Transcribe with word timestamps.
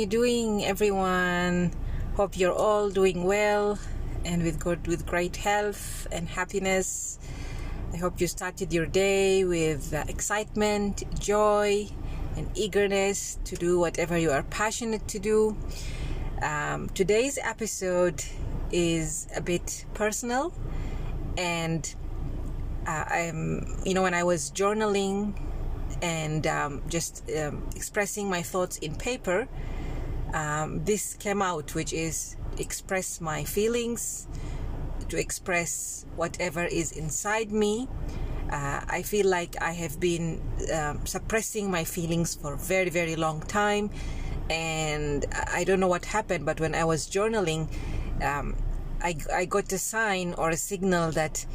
you 0.00 0.06
doing, 0.06 0.64
everyone? 0.64 1.70
Hope 2.16 2.38
you're 2.38 2.54
all 2.54 2.88
doing 2.88 3.22
well 3.22 3.78
and 4.24 4.42
with 4.42 4.58
good, 4.58 4.86
with 4.86 5.04
great 5.04 5.36
health 5.36 6.06
and 6.10 6.26
happiness. 6.26 7.18
I 7.92 7.98
hope 7.98 8.18
you 8.18 8.26
started 8.26 8.72
your 8.72 8.86
day 8.86 9.44
with 9.44 9.92
uh, 9.92 10.04
excitement, 10.08 11.04
joy, 11.20 11.90
and 12.34 12.48
eagerness 12.54 13.38
to 13.44 13.56
do 13.56 13.78
whatever 13.78 14.16
you 14.16 14.30
are 14.30 14.42
passionate 14.44 15.06
to 15.08 15.18
do. 15.18 15.54
Um, 16.40 16.88
today's 16.88 17.38
episode 17.42 18.24
is 18.72 19.26
a 19.36 19.42
bit 19.42 19.84
personal, 19.92 20.50
and 21.36 21.94
uh, 22.86 23.04
I'm, 23.06 23.76
you 23.84 23.92
know, 23.92 24.02
when 24.02 24.14
I 24.14 24.22
was 24.22 24.50
journaling 24.50 25.34
and 26.00 26.46
um, 26.46 26.80
just 26.88 27.30
um, 27.38 27.68
expressing 27.76 28.30
my 28.30 28.40
thoughts 28.40 28.78
in 28.78 28.94
paper, 28.94 29.46
um, 30.34 30.84
this 30.84 31.14
came 31.14 31.42
out, 31.42 31.74
which 31.74 31.92
is 31.92 32.36
express 32.58 33.20
my 33.20 33.44
feelings, 33.44 34.28
to 35.08 35.18
express 35.18 36.06
whatever 36.16 36.64
is 36.64 36.92
inside 36.92 37.52
me. 37.52 37.88
Uh, 38.50 38.80
I 38.88 39.02
feel 39.02 39.28
like 39.28 39.60
I 39.62 39.72
have 39.72 40.00
been 40.00 40.42
um, 40.72 41.06
suppressing 41.06 41.70
my 41.70 41.84
feelings 41.84 42.34
for 42.34 42.54
a 42.54 42.58
very, 42.58 42.90
very 42.90 43.16
long 43.16 43.40
time. 43.42 43.90
And 44.50 45.26
I 45.52 45.62
don't 45.62 45.78
know 45.78 45.88
what 45.88 46.04
happened, 46.04 46.44
but 46.44 46.58
when 46.58 46.74
I 46.74 46.84
was 46.84 47.08
journaling, 47.08 47.68
um, 48.22 48.56
I, 49.00 49.16
I 49.32 49.44
got 49.44 49.72
a 49.72 49.78
sign 49.78 50.34
or 50.36 50.50
a 50.50 50.56
signal 50.56 51.12
that 51.12 51.46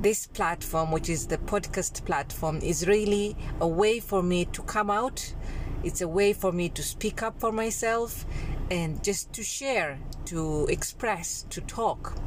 this 0.00 0.26
platform, 0.26 0.90
which 0.90 1.08
is 1.08 1.26
the 1.26 1.38
podcast 1.38 2.04
platform, 2.04 2.58
is 2.58 2.88
really 2.88 3.36
a 3.60 3.68
way 3.68 4.00
for 4.00 4.22
me 4.22 4.46
to 4.46 4.62
come 4.62 4.90
out. 4.90 5.34
It's 5.82 6.00
a 6.00 6.08
way 6.08 6.32
for 6.32 6.52
me 6.52 6.68
to 6.70 6.82
speak 6.82 7.22
up 7.22 7.40
for 7.40 7.52
myself 7.52 8.26
and 8.70 9.02
just 9.02 9.32
to 9.34 9.42
share, 9.42 9.98
to 10.26 10.66
express, 10.68 11.44
to 11.50 11.60
talk, 11.62 12.18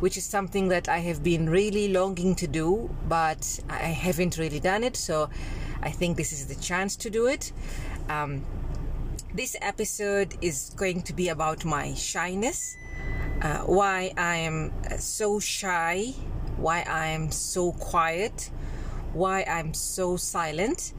which 0.00 0.16
is 0.16 0.24
something 0.24 0.68
that 0.68 0.88
I 0.88 0.98
have 0.98 1.22
been 1.22 1.48
really 1.48 1.88
longing 1.88 2.34
to 2.36 2.46
do, 2.46 2.90
but 3.08 3.60
I 3.68 3.88
haven't 4.06 4.38
really 4.38 4.60
done 4.60 4.82
it. 4.82 4.96
So 4.96 5.28
I 5.82 5.90
think 5.90 6.16
this 6.16 6.32
is 6.32 6.46
the 6.46 6.60
chance 6.60 6.96
to 6.96 7.10
do 7.10 7.26
it. 7.26 7.52
Um, 8.08 8.44
this 9.34 9.56
episode 9.60 10.34
is 10.40 10.72
going 10.76 11.02
to 11.02 11.12
be 11.12 11.28
about 11.28 11.64
my 11.64 11.94
shyness, 11.94 12.76
uh, 13.42 13.58
why 13.58 14.12
I 14.16 14.36
am 14.36 14.72
so 14.98 15.38
shy 15.38 16.14
why 16.56 16.82
I'm 16.82 17.30
so 17.30 17.72
quiet, 17.72 18.50
why 19.12 19.42
I'm 19.44 19.74
so 19.74 20.16
silent 20.16 20.92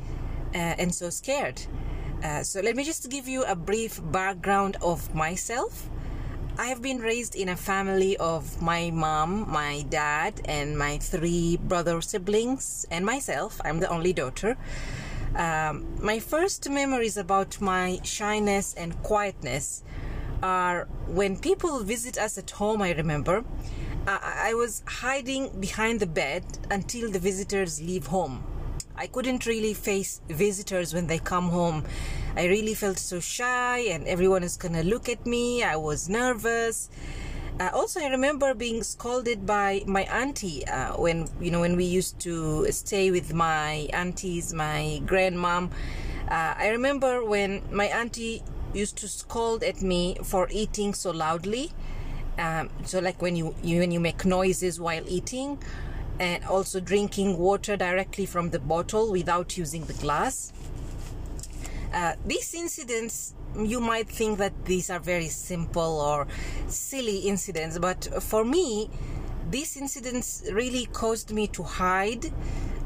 uh, 0.53 0.57
and 0.57 0.93
so 0.93 1.09
scared. 1.09 1.61
Uh, 2.23 2.43
so, 2.43 2.61
let 2.61 2.75
me 2.75 2.83
just 2.83 3.09
give 3.09 3.27
you 3.27 3.43
a 3.43 3.55
brief 3.55 4.01
background 4.11 4.77
of 4.81 5.13
myself. 5.13 5.89
I 6.57 6.65
have 6.65 6.81
been 6.81 6.97
raised 6.97 7.35
in 7.35 7.49
a 7.49 7.55
family 7.55 8.17
of 8.17 8.59
my 8.59 8.89
mom, 8.89 9.47
my 9.47 9.85
dad, 9.89 10.41
and 10.45 10.75
my 10.75 10.97
three 10.97 11.57
brother 11.57 12.01
siblings, 12.01 12.87
and 12.89 13.05
myself. 13.05 13.61
I'm 13.63 13.79
the 13.79 13.89
only 13.89 14.13
daughter. 14.13 14.57
Um, 15.35 15.85
my 16.01 16.19
first 16.19 16.67
memories 16.67 17.15
about 17.15 17.61
my 17.61 17.99
shyness 18.03 18.73
and 18.73 18.99
quietness 19.03 19.83
are 20.41 20.87
when 21.05 21.37
people 21.37 21.83
visit 21.83 22.17
us 22.17 22.39
at 22.39 22.49
home, 22.49 22.81
I 22.81 22.93
remember. 22.93 23.43
I, 24.07 24.49
I 24.49 24.53
was 24.55 24.81
hiding 24.87 25.59
behind 25.59 25.99
the 25.99 26.07
bed 26.07 26.43
until 26.71 27.11
the 27.11 27.19
visitors 27.19 27.79
leave 27.79 28.07
home. 28.07 28.43
I 28.97 29.05
couldn't 29.05 29.45
really 29.45 29.75
face 29.75 30.21
visitors 30.27 30.93
when 30.93 31.05
they 31.05 31.19
come 31.19 31.49
home. 31.49 31.83
I 32.35 32.45
really 32.45 32.73
felt 32.73 32.97
so 32.97 33.19
shy, 33.19 33.79
and 33.89 34.07
everyone 34.07 34.43
is 34.43 34.57
gonna 34.57 34.83
look 34.83 35.07
at 35.07 35.25
me. 35.25 35.63
I 35.63 35.75
was 35.75 36.09
nervous. 36.09 36.89
Uh, 37.59 37.69
also, 37.73 37.99
I 37.99 38.07
remember 38.07 38.53
being 38.53 38.81
scolded 38.83 39.45
by 39.45 39.83
my 39.85 40.03
auntie 40.03 40.65
uh, 40.67 40.93
when 40.93 41.27
you 41.39 41.51
know 41.51 41.61
when 41.61 41.75
we 41.75 41.85
used 41.85 42.19
to 42.21 42.71
stay 42.71 43.11
with 43.11 43.33
my 43.33 43.87
aunties, 43.93 44.53
my 44.53 45.01
grandmom. 45.05 45.71
Uh, 46.27 46.53
I 46.57 46.69
remember 46.69 47.23
when 47.23 47.61
my 47.71 47.85
auntie 47.85 48.41
used 48.73 48.97
to 48.97 49.07
scold 49.07 49.63
at 49.63 49.81
me 49.81 50.17
for 50.23 50.47
eating 50.51 50.93
so 50.93 51.11
loudly. 51.11 51.71
Um, 52.37 52.69
so 52.83 52.99
like 52.99 53.21
when 53.21 53.35
you, 53.35 53.55
you 53.63 53.79
when 53.79 53.91
you 53.91 53.99
make 53.99 54.25
noises 54.25 54.79
while 54.79 55.03
eating 55.07 55.57
and 56.19 56.43
also 56.45 56.79
drinking 56.79 57.37
water 57.37 57.77
directly 57.77 58.25
from 58.25 58.49
the 58.49 58.59
bottle 58.59 59.11
without 59.11 59.57
using 59.57 59.85
the 59.85 59.93
glass. 59.93 60.51
Uh, 61.93 62.13
these 62.25 62.53
incidents 62.53 63.33
you 63.57 63.79
might 63.79 64.07
think 64.09 64.37
that 64.37 64.53
these 64.65 64.89
are 64.89 64.99
very 64.99 65.27
simple 65.27 66.01
or 66.01 66.27
silly 66.67 67.19
incidents 67.19 67.79
but 67.79 68.07
for 68.21 68.43
me 68.43 68.89
these 69.49 69.77
incidents 69.77 70.43
really 70.51 70.85
caused 70.87 71.31
me 71.31 71.47
to 71.47 71.63
hide 71.63 72.25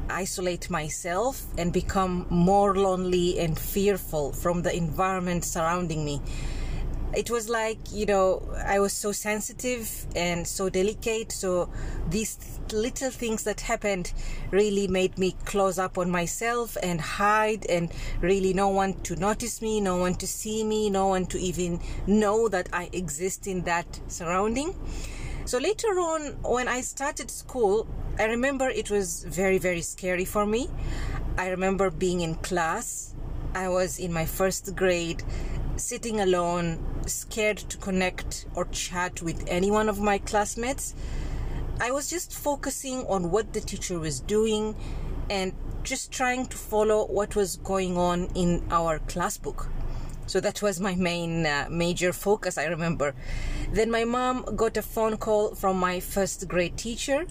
isolate 0.08 0.70
myself 0.70 1.44
and 1.58 1.72
become 1.72 2.26
more 2.30 2.76
lonely 2.76 3.38
and 3.38 3.58
fearful 3.58 4.32
from 4.32 4.62
the 4.62 4.74
environment 4.74 5.44
surrounding 5.44 6.04
me 6.04 6.20
it 7.14 7.30
was 7.30 7.48
like 7.48 7.78
you 7.90 8.06
know 8.06 8.42
i 8.64 8.78
was 8.78 8.92
so 8.92 9.12
sensitive 9.12 10.06
and 10.16 10.46
so 10.46 10.68
delicate 10.68 11.30
so 11.30 11.68
these 12.08 12.58
little 12.72 13.10
things 13.10 13.44
that 13.44 13.60
happened 13.60 14.12
really 14.50 14.88
made 14.88 15.18
me 15.18 15.36
close 15.44 15.78
up 15.78 15.98
on 15.98 16.10
myself 16.10 16.76
and 16.82 17.00
hide 17.00 17.66
and 17.66 17.92
really 18.20 18.54
no 18.54 18.68
one 18.68 18.94
to 19.02 19.14
notice 19.16 19.60
me 19.60 19.80
no 19.80 19.96
one 19.96 20.14
to 20.14 20.26
see 20.26 20.64
me 20.64 20.88
no 20.88 21.06
one 21.06 21.26
to 21.26 21.38
even 21.38 21.78
know 22.06 22.48
that 22.48 22.68
i 22.72 22.88
exist 22.92 23.46
in 23.46 23.62
that 23.62 24.00
surrounding. 24.08 24.74
So 25.44 25.58
later 25.58 25.88
on 25.98 26.36
when 26.42 26.68
i 26.68 26.80
started 26.80 27.30
school 27.30 27.86
i 28.18 28.24
remember 28.24 28.68
it 28.68 28.90
was 28.90 29.24
very 29.24 29.58
very 29.58 29.82
scary 29.82 30.24
for 30.24 30.46
me. 30.46 30.68
I 31.36 31.48
remember 31.48 31.90
being 31.90 32.20
in 32.20 32.36
class. 32.36 33.14
I 33.54 33.68
was 33.68 33.98
in 33.98 34.12
my 34.12 34.24
first 34.24 34.74
grade 34.76 35.22
sitting 35.76 36.20
alone, 36.20 36.84
scared 37.06 37.58
to 37.58 37.76
connect 37.78 38.46
or 38.54 38.66
chat 38.66 39.22
with 39.22 39.44
any 39.46 39.70
one 39.70 39.88
of 39.88 40.00
my 40.00 40.18
classmates. 40.18 40.94
I 41.80 41.90
was 41.90 42.08
just 42.08 42.32
focusing 42.34 43.06
on 43.06 43.30
what 43.30 43.52
the 43.52 43.60
teacher 43.60 43.98
was 43.98 44.20
doing 44.20 44.76
and 45.30 45.52
just 45.82 46.12
trying 46.12 46.46
to 46.46 46.56
follow 46.56 47.06
what 47.06 47.34
was 47.34 47.56
going 47.56 47.96
on 47.96 48.28
in 48.34 48.62
our 48.70 48.98
class 49.00 49.38
book. 49.38 49.68
So 50.26 50.40
that 50.40 50.62
was 50.62 50.80
my 50.80 50.94
main 50.94 51.46
uh, 51.46 51.66
major 51.70 52.12
focus, 52.12 52.56
I 52.56 52.64
remember. 52.64 53.14
Then 53.72 53.90
my 53.90 54.04
mom 54.04 54.44
got 54.56 54.76
a 54.76 54.82
phone 54.82 55.16
call 55.16 55.54
from 55.54 55.78
my 55.78 56.00
first 56.00 56.48
grade 56.48 56.76
teacher. 56.76 57.26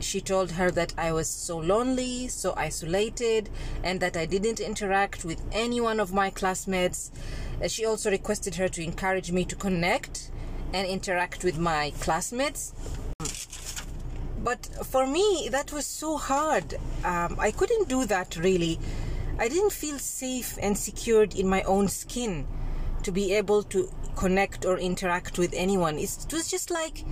She 0.00 0.20
told 0.20 0.52
her 0.52 0.70
that 0.72 0.92
I 0.98 1.12
was 1.12 1.28
so 1.28 1.58
lonely, 1.58 2.28
so 2.28 2.54
isolated, 2.56 3.48
and 3.82 4.00
that 4.00 4.16
I 4.16 4.26
didn't 4.26 4.60
interact 4.60 5.24
with 5.24 5.40
any 5.52 5.80
one 5.80 6.00
of 6.00 6.12
my 6.12 6.30
classmates. 6.30 7.10
Uh, 7.62 7.68
she 7.68 7.86
also 7.86 8.10
requested 8.10 8.56
her 8.56 8.68
to 8.68 8.82
encourage 8.82 9.32
me 9.32 9.44
to 9.46 9.56
connect 9.56 10.30
and 10.72 10.86
interact 10.86 11.44
with 11.44 11.58
my 11.58 11.92
classmates. 12.00 12.72
But 14.42 14.68
for 14.84 15.06
me, 15.06 15.48
that 15.50 15.72
was 15.72 15.86
so 15.86 16.18
hard. 16.18 16.74
Um, 17.02 17.36
I 17.38 17.50
couldn't 17.50 17.88
do 17.88 18.04
that 18.04 18.36
really. 18.36 18.78
I 19.36 19.48
didn't 19.48 19.72
feel 19.72 19.98
safe 19.98 20.58
and 20.62 20.78
secured 20.78 21.34
in 21.34 21.48
my 21.48 21.62
own 21.62 21.88
skin 21.88 22.46
to 23.02 23.10
be 23.10 23.34
able 23.34 23.64
to 23.64 23.90
connect 24.14 24.64
or 24.64 24.78
interact 24.78 25.38
with 25.38 25.52
anyone. 25.54 25.98
It 25.98 26.26
was 26.32 26.48
just 26.48 26.70
like, 26.70 27.04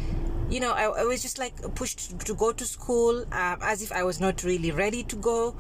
you 0.49 0.61
know, 0.61 0.73
I, 0.73 0.85
I, 0.85 1.05
was 1.05 1.21
just 1.21 1.39
like 1.39 1.57
pushed 1.75 2.21
to 2.21 2.35
go 2.35 2.53
to 2.53 2.65
school 2.65 3.23
um, 3.33 3.59
as 3.61 3.83
if 3.83 3.91
I 3.91 4.05
was 4.05 4.21
not 4.21 4.45
really 4.45 4.71
ready 4.71 5.03
to 5.05 5.17
go 5.17 5.57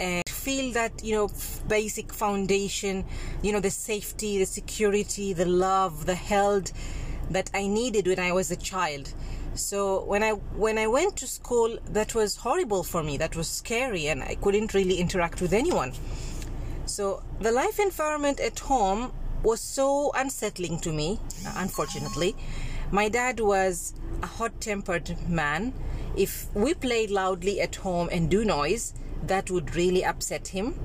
and 0.00 0.22
feel 0.26 0.72
that, 0.72 1.04
you 1.04 1.14
know, 1.14 1.30
basic 1.68 2.14
foundation, 2.14 3.04
you 3.42 3.52
know, 3.52 3.60
the 3.60 3.70
safety, 3.70 4.38
the 4.38 4.46
security, 4.46 5.34
the 5.34 5.44
love, 5.44 6.06
the 6.06 6.14
held 6.14 6.72
that 7.30 7.50
I 7.52 7.66
needed 7.66 8.06
when 8.06 8.20
I 8.20 8.32
was 8.32 8.50
a 8.50 8.56
child. 8.56 9.12
So 9.56 10.04
when 10.04 10.22
I 10.22 10.30
when 10.30 10.78
I 10.78 10.86
went 10.86 11.16
to 11.16 11.26
school, 11.26 11.78
that 11.90 12.14
was 12.14 12.36
horrible 12.36 12.84
for 12.84 13.02
me. 13.02 13.16
That 13.16 13.36
was 13.36 13.48
scary, 13.48 14.06
and 14.08 14.22
I 14.22 14.36
couldn't 14.36 14.74
really 14.74 14.96
interact 14.96 15.40
with 15.40 15.52
anyone. 15.52 15.92
So 16.84 17.22
the 17.40 17.50
life 17.50 17.78
environment 17.80 18.40
at 18.40 18.58
home 18.60 19.12
was 19.42 19.60
so 19.60 20.12
unsettling 20.14 20.80
to 20.80 20.92
me. 20.92 21.18
Unfortunately, 21.56 22.36
my 22.90 23.08
dad 23.08 23.40
was 23.40 23.94
a 24.22 24.26
hot-tempered 24.26 25.28
man. 25.28 25.72
If 26.16 26.46
we 26.54 26.74
played 26.74 27.10
loudly 27.10 27.60
at 27.60 27.76
home 27.76 28.08
and 28.10 28.30
do 28.30 28.44
noise, 28.44 28.94
that 29.26 29.50
would 29.50 29.74
really 29.74 30.04
upset 30.04 30.48
him. 30.48 30.78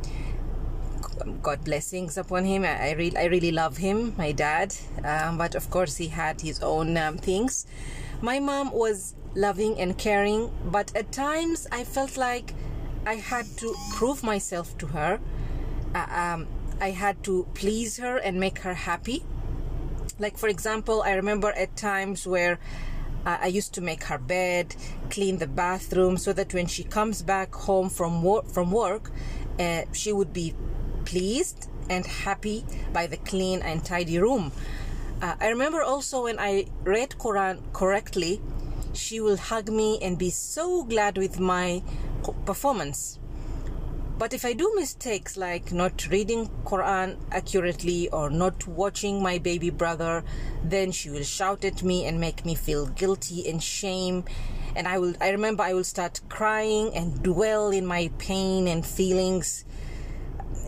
God 1.42 1.64
blessings 1.64 2.18
upon 2.18 2.46
him. 2.46 2.66
I, 2.66 2.94
really, 2.94 3.18
I 3.18 3.26
really 3.26 3.52
love 3.52 3.78
him, 3.78 4.16
my 4.18 4.32
dad. 4.32 4.76
Um, 5.06 5.38
but 5.38 5.56
of 5.56 5.70
course, 5.70 5.98
he 5.98 6.08
had 6.08 6.42
his 6.42 6.62
own 6.62 6.98
um, 6.98 7.18
things. 7.18 7.66
My 8.24 8.40
mom 8.40 8.70
was 8.72 9.16
loving 9.34 9.80
and 9.80 9.98
caring, 9.98 10.52
but 10.66 10.96
at 10.96 11.12
times 11.12 11.66
I 11.72 11.84
felt 11.84 12.18
like 12.18 12.54
I 13.04 13.16
had 13.16 13.48
to 13.58 13.74
prove 13.94 14.22
myself 14.22 14.78
to 14.78 14.88
her. 14.88 15.20
Uh, 15.96 16.06
um, 16.12 16.48
I 16.80 16.92
had 16.92 17.24
to 17.24 17.48
please 17.56 17.98
her 17.98 18.18
and 18.18 18.40
make 18.40 18.60
her 18.60 18.76
happy. 18.76 19.26
Like, 20.20 20.38
for 20.38 20.50
example, 20.50 21.02
I 21.02 21.14
remember 21.14 21.52
at 21.54 21.76
times 21.76 22.28
where 22.28 22.60
uh, 23.26 23.40
I 23.42 23.48
used 23.48 23.74
to 23.74 23.82
make 23.82 24.04
her 24.04 24.20
bed, 24.20 24.76
clean 25.10 25.40
the 25.40 25.48
bathroom, 25.48 26.18
so 26.18 26.32
that 26.32 26.54
when 26.54 26.68
she 26.68 26.84
comes 26.84 27.24
back 27.24 27.56
home 27.56 27.90
from 27.90 28.22
work, 28.22 28.46
from 28.46 28.72
work, 28.72 29.10
uh, 29.60 29.86
she 29.94 30.14
would 30.14 30.32
be 30.32 30.54
pleased 31.06 31.70
and 31.90 32.06
happy 32.06 32.66
by 32.94 33.08
the 33.08 33.18
clean 33.18 33.64
and 33.64 33.84
tidy 33.84 34.20
room. 34.20 34.52
Uh, 35.22 35.36
I 35.40 35.50
remember 35.50 35.84
also 35.84 36.24
when 36.24 36.40
I 36.40 36.66
read 36.84 37.12
Quran 37.12 37.62
correctly, 37.74 38.42
she 38.94 39.20
will 39.20 39.38
hug 39.38 39.70
me 39.70 40.00
and 40.02 40.18
be 40.18 40.32
so 40.32 40.84
glad 40.84 41.16
with 41.16 41.40
my 41.40 41.84
performance. 42.46 43.20
But 44.18 44.34
if 44.34 44.46
I 44.46 44.54
do 44.54 44.74
mistakes 44.76 45.38
like 45.38 45.72
not 45.72 46.08
reading 46.10 46.50
Quran 46.66 47.18
accurately 47.32 48.10
or 48.10 48.32
not 48.32 48.68
watching 48.68 49.22
my 49.22 49.38
baby 49.38 49.70
brother, 49.70 50.24
then 50.64 50.92
she 50.92 51.12
will 51.12 51.24
shout 51.24 51.66
at 51.66 51.84
me 51.84 52.06
and 52.06 52.20
make 52.20 52.44
me 52.44 52.56
feel 52.56 52.88
guilty 52.88 53.48
and 53.48 53.62
shame. 53.62 54.26
And 54.76 54.88
I 54.88 54.98
will 54.98 55.14
I 55.22 55.30
remember 55.30 55.62
I 55.64 55.74
will 55.74 55.84
start 55.84 56.20
crying 56.30 56.96
and 56.96 57.22
dwell 57.22 57.70
in 57.70 57.86
my 57.86 58.10
pain 58.18 58.68
and 58.68 58.86
feelings. 58.86 59.66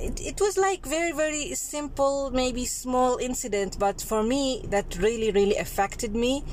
It, 0.07 0.19
it 0.19 0.41
was 0.41 0.57
like 0.57 0.85
very 0.85 1.13
very 1.13 1.55
simple 1.55 2.29
maybe 2.31 2.65
small 2.65 3.17
incident 3.17 3.77
but 3.79 4.01
for 4.01 4.21
me 4.21 4.65
that 4.69 4.97
really 4.97 5.31
really 5.31 5.57
affected 5.57 6.13
me 6.13 6.43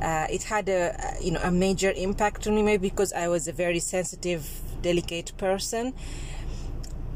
uh, 0.00 0.26
it 0.30 0.44
had 0.44 0.68
a 0.68 1.16
you 1.20 1.32
know 1.32 1.40
a 1.42 1.50
major 1.50 1.92
impact 2.06 2.46
on 2.46 2.54
me 2.54 2.62
maybe 2.62 2.88
because 2.88 3.12
I 3.12 3.28
was 3.28 3.46
a 3.46 3.52
very 3.52 3.78
sensitive 3.78 4.42
delicate 4.80 5.32
person 5.36 5.92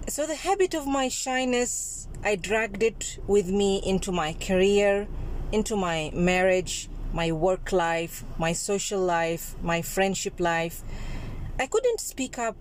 so 0.09 0.27
the 0.27 0.37
habit 0.37 0.73
of 0.73 0.87
my 0.87 1.09
shyness, 1.09 2.09
I 2.25 2.35
dragged 2.37 2.83
it 2.83 3.19
with 3.27 3.51
me 3.51 3.83
into 3.85 4.11
my 4.11 4.33
career, 4.33 5.07
into 5.53 5.77
my 5.77 6.11
marriage, 6.15 6.89
my 7.13 7.31
work 7.31 7.73
life, 7.73 8.25
my 8.39 8.55
social 8.55 9.01
life, 9.01 9.55
my 9.63 9.83
friendship 9.83 10.41
life. 10.41 10.83
I 11.59 11.67
couldn't 11.67 12.01
speak 12.01 12.39
up 12.39 12.57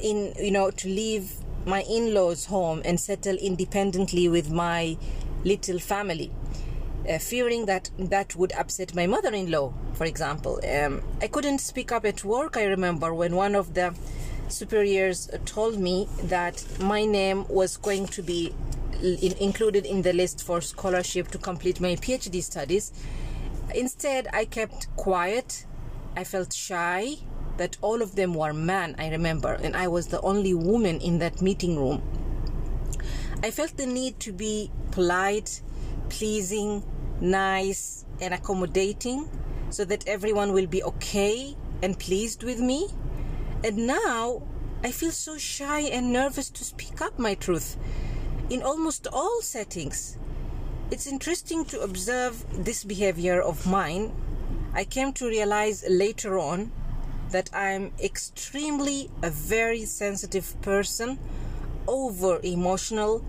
in, 0.00 0.34
you 0.36 0.50
know, 0.50 0.72
to 0.72 0.88
leave 0.88 1.30
my 1.66 1.82
in 1.82 2.14
laws' 2.14 2.46
home 2.46 2.82
and 2.84 2.98
settle 2.98 3.36
independently 3.36 4.28
with 4.28 4.50
my 4.50 4.96
little 5.44 5.78
family. 5.78 6.30
Uh, 7.08 7.18
fearing 7.18 7.64
that 7.66 7.90
that 7.98 8.36
would 8.36 8.52
upset 8.52 8.94
my 8.94 9.06
mother-in-law, 9.06 9.72
for 9.94 10.04
example. 10.04 10.60
Um, 10.68 11.02
I 11.22 11.28
couldn't 11.28 11.58
speak 11.58 11.90
up 11.90 12.04
at 12.04 12.22
work. 12.22 12.56
I 12.56 12.64
remember 12.64 13.14
when 13.14 13.34
one 13.34 13.54
of 13.54 13.72
the 13.72 13.94
superiors 14.48 15.30
told 15.46 15.78
me 15.78 16.06
that 16.24 16.62
my 16.80 17.04
name 17.04 17.46
was 17.48 17.76
going 17.76 18.06
to 18.08 18.22
be 18.22 18.52
in, 19.02 19.32
included 19.38 19.86
in 19.86 20.02
the 20.02 20.12
list 20.12 20.42
for 20.42 20.60
scholarship 20.60 21.28
to 21.28 21.38
complete 21.38 21.80
my 21.80 21.96
PhD 21.96 22.42
studies. 22.42 22.92
Instead, 23.74 24.28
I 24.32 24.44
kept 24.44 24.94
quiet. 24.96 25.64
I 26.16 26.24
felt 26.24 26.52
shy 26.52 27.18
that 27.58 27.76
all 27.82 28.02
of 28.02 28.14
them 28.14 28.34
were 28.34 28.52
men, 28.52 28.94
I 28.98 29.10
remember, 29.10 29.52
and 29.52 29.76
I 29.76 29.88
was 29.88 30.08
the 30.08 30.20
only 30.22 30.54
woman 30.54 31.00
in 31.00 31.18
that 31.18 31.42
meeting 31.42 31.76
room. 31.76 32.02
I 33.42 33.50
felt 33.50 33.76
the 33.76 33.86
need 33.86 34.18
to 34.20 34.32
be 34.32 34.70
polite, 34.90 35.60
pleasing, 36.08 36.82
nice, 37.20 38.04
and 38.20 38.34
accommodating 38.34 39.28
so 39.70 39.84
that 39.84 40.08
everyone 40.08 40.52
will 40.52 40.66
be 40.66 40.82
okay 40.82 41.56
and 41.82 41.98
pleased 41.98 42.42
with 42.42 42.58
me. 42.58 42.88
And 43.62 43.86
now 43.86 44.42
I 44.82 44.90
feel 44.90 45.10
so 45.10 45.38
shy 45.38 45.80
and 45.80 46.12
nervous 46.12 46.50
to 46.50 46.64
speak 46.64 47.00
up 47.00 47.18
my 47.18 47.34
truth 47.34 47.76
in 48.50 48.62
almost 48.62 49.06
all 49.12 49.40
settings. 49.42 50.16
It's 50.90 51.06
interesting 51.06 51.64
to 51.66 51.82
observe 51.82 52.44
this 52.64 52.82
behavior 52.82 53.42
of 53.42 53.66
mine. 53.66 54.12
I 54.72 54.84
came 54.84 55.12
to 55.14 55.26
realize 55.26 55.84
later 55.88 56.38
on 56.38 56.72
that 57.30 57.50
I'm 57.52 57.92
extremely 58.02 59.10
a 59.22 59.30
very 59.30 59.84
sensitive 59.84 60.60
person, 60.62 61.18
over 61.86 62.40
emotional, 62.42 63.24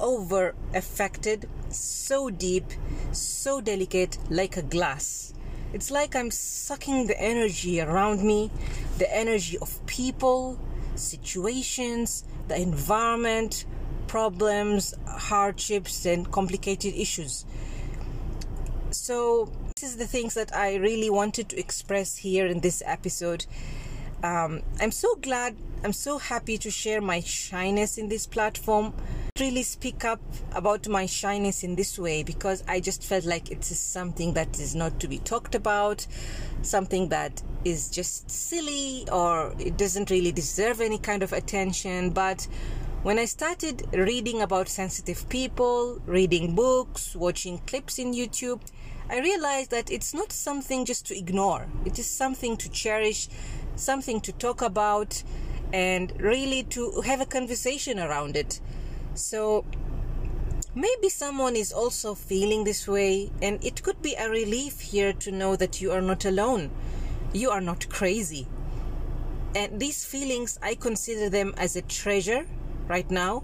over 0.00 0.54
affected, 0.74 1.48
so 1.70 2.30
deep, 2.30 2.64
so 3.12 3.60
delicate, 3.60 4.18
like 4.30 4.56
a 4.56 4.62
glass. 4.62 5.34
It's 5.72 5.90
like 5.90 6.16
I'm 6.16 6.30
sucking 6.30 7.08
the 7.08 7.20
energy 7.20 7.80
around 7.80 8.22
me, 8.22 8.50
the 8.96 9.14
energy 9.14 9.58
of 9.58 9.84
people, 9.86 10.58
situations, 10.94 12.24
the 12.48 12.60
environment, 12.60 13.66
problems, 14.06 14.94
hardships, 15.06 16.06
and 16.06 16.30
complicated 16.30 16.94
issues. 16.94 17.44
So, 18.90 19.52
is 19.82 19.96
the 19.96 20.06
things 20.06 20.34
that 20.34 20.54
I 20.54 20.76
really 20.76 21.10
wanted 21.10 21.48
to 21.50 21.58
express 21.58 22.16
here 22.16 22.46
in 22.46 22.60
this 22.60 22.82
episode. 22.86 23.46
Um, 24.22 24.62
I'm 24.80 24.90
so 24.90 25.14
glad, 25.16 25.56
I'm 25.84 25.92
so 25.92 26.18
happy 26.18 26.58
to 26.58 26.70
share 26.70 27.00
my 27.00 27.20
shyness 27.20 27.98
in 27.98 28.08
this 28.08 28.26
platform 28.26 28.92
really 29.38 29.62
speak 29.62 30.04
up 30.04 30.20
about 30.52 30.88
my 30.88 31.06
shyness 31.06 31.62
in 31.62 31.76
this 31.76 31.98
way 31.98 32.22
because 32.22 32.64
I 32.66 32.80
just 32.80 33.04
felt 33.04 33.24
like 33.24 33.50
it 33.50 33.70
is 33.70 33.78
something 33.78 34.34
that 34.34 34.58
is 34.58 34.74
not 34.74 34.98
to 35.00 35.08
be 35.08 35.18
talked 35.18 35.54
about, 35.54 36.06
something 36.62 37.08
that 37.10 37.42
is 37.64 37.88
just 37.88 38.30
silly 38.30 39.06
or 39.12 39.54
it 39.58 39.76
doesn't 39.76 40.10
really 40.10 40.32
deserve 40.32 40.80
any 40.80 40.98
kind 40.98 41.22
of 41.22 41.32
attention. 41.32 42.10
But 42.10 42.48
when 43.02 43.18
I 43.18 43.26
started 43.26 43.86
reading 43.92 44.42
about 44.42 44.68
sensitive 44.68 45.28
people, 45.28 46.00
reading 46.06 46.54
books, 46.54 47.14
watching 47.14 47.58
clips 47.58 47.98
in 47.98 48.12
YouTube, 48.12 48.60
I 49.10 49.20
realized 49.20 49.70
that 49.70 49.90
it's 49.90 50.12
not 50.12 50.32
something 50.32 50.84
just 50.84 51.06
to 51.06 51.16
ignore. 51.16 51.66
It 51.86 51.98
is 51.98 52.06
something 52.06 52.58
to 52.58 52.68
cherish, 52.68 53.28
something 53.74 54.20
to 54.20 54.32
talk 54.32 54.60
about, 54.60 55.22
and 55.72 56.12
really 56.20 56.62
to 56.64 57.00
have 57.02 57.20
a 57.20 57.26
conversation 57.26 57.98
around 57.98 58.36
it. 58.36 58.60
So 59.14 59.64
maybe 60.74 61.08
someone 61.08 61.56
is 61.56 61.72
also 61.72 62.14
feeling 62.14 62.64
this 62.64 62.86
way, 62.86 63.30
and 63.40 63.64
it 63.64 63.82
could 63.82 64.02
be 64.02 64.14
a 64.14 64.28
relief 64.28 64.80
here 64.80 65.14
to 65.14 65.32
know 65.32 65.56
that 65.56 65.80
you 65.80 65.90
are 65.90 66.02
not 66.02 66.26
alone. 66.26 66.70
You 67.32 67.50
are 67.50 67.62
not 67.62 67.88
crazy. 67.88 68.46
And 69.54 69.80
these 69.80 70.04
feelings, 70.04 70.58
I 70.62 70.74
consider 70.74 71.30
them 71.30 71.54
as 71.56 71.76
a 71.76 71.82
treasure 71.82 72.46
right 72.86 73.10
now, 73.10 73.42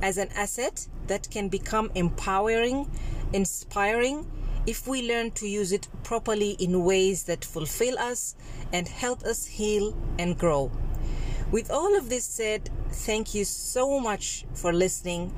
as 0.00 0.16
an 0.16 0.28
asset 0.36 0.86
that 1.08 1.28
can 1.30 1.48
become 1.48 1.90
empowering, 1.96 2.88
inspiring, 3.32 4.26
if 4.66 4.86
we 4.86 5.08
learn 5.08 5.30
to 5.32 5.48
use 5.48 5.72
it 5.72 5.88
properly 6.02 6.52
in 6.52 6.84
ways 6.84 7.24
that 7.24 7.44
fulfill 7.44 7.98
us 7.98 8.36
and 8.72 8.86
help 8.86 9.22
us 9.24 9.46
heal 9.46 9.96
and 10.18 10.38
grow. 10.38 10.70
With 11.50 11.70
all 11.70 11.96
of 11.96 12.08
this 12.08 12.24
said, 12.24 12.70
thank 12.90 13.34
you 13.34 13.44
so 13.44 14.00
much 14.00 14.46
for 14.54 14.72
listening. 14.72 15.34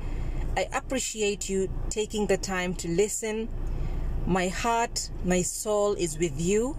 I 0.55 0.67
appreciate 0.71 1.49
you 1.49 1.69
taking 1.89 2.27
the 2.27 2.37
time 2.37 2.73
to 2.75 2.87
listen. 2.87 3.49
My 4.25 4.47
heart, 4.47 5.09
my 5.23 5.41
soul 5.41 5.93
is 5.93 6.17
with 6.17 6.39
you, 6.39 6.77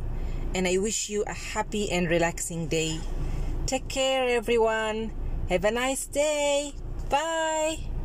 and 0.54 0.66
I 0.66 0.78
wish 0.78 1.10
you 1.10 1.24
a 1.26 1.34
happy 1.34 1.90
and 1.90 2.08
relaxing 2.08 2.68
day. 2.68 2.98
Take 3.66 3.88
care, 3.88 4.28
everyone. 4.28 5.12
Have 5.48 5.64
a 5.64 5.70
nice 5.70 6.06
day. 6.06 6.72
Bye. 7.10 7.95